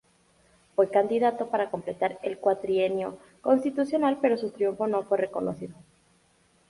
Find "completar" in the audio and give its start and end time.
1.69-2.17